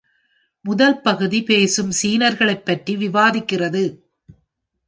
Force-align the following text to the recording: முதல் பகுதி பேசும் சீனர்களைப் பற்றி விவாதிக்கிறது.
முதல் 0.61 1.01
பகுதி 1.01 1.43
பேசும் 1.43 1.91
சீனர்களைப் 2.03 2.65
பற்றி 2.65 2.95
விவாதிக்கிறது. 2.95 3.99